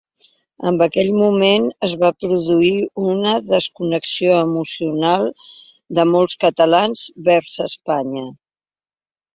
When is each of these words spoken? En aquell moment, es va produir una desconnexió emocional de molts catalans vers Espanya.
En 0.69 0.83
aquell 0.85 1.11
moment, 1.17 1.67
es 1.87 1.93
va 2.05 2.09
produir 2.23 2.71
una 3.11 3.35
desconnexió 3.51 4.41
emocional 4.49 5.29
de 6.01 6.09
molts 6.17 6.43
catalans 6.47 7.09
vers 7.31 7.63
Espanya. 7.73 8.31